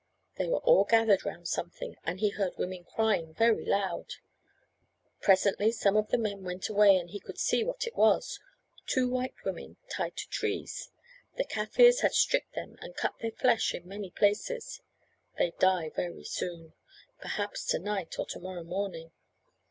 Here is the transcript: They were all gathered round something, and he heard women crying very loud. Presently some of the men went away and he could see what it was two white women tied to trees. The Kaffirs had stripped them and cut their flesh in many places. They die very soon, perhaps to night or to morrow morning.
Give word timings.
They 0.37 0.47
were 0.47 0.61
all 0.61 0.83
gathered 0.83 1.25
round 1.27 1.47
something, 1.47 1.95
and 2.03 2.19
he 2.19 2.29
heard 2.29 2.57
women 2.57 2.83
crying 2.85 3.35
very 3.35 3.63
loud. 3.63 4.15
Presently 5.21 5.71
some 5.71 5.95
of 5.95 6.07
the 6.09 6.17
men 6.17 6.43
went 6.43 6.69
away 6.69 6.97
and 6.97 7.11
he 7.11 7.19
could 7.19 7.37
see 7.37 7.63
what 7.63 7.85
it 7.85 7.95
was 7.95 8.39
two 8.87 9.07
white 9.07 9.35
women 9.45 9.77
tied 9.89 10.17
to 10.17 10.27
trees. 10.27 10.89
The 11.37 11.45
Kaffirs 11.45 11.99
had 11.99 12.15
stripped 12.15 12.53
them 12.55 12.79
and 12.81 12.95
cut 12.95 13.19
their 13.19 13.29
flesh 13.29 13.75
in 13.75 13.87
many 13.87 14.09
places. 14.09 14.81
They 15.37 15.51
die 15.59 15.91
very 15.95 16.23
soon, 16.23 16.73
perhaps 17.19 17.63
to 17.67 17.77
night 17.77 18.17
or 18.17 18.25
to 18.25 18.39
morrow 18.39 18.63
morning. 18.63 19.11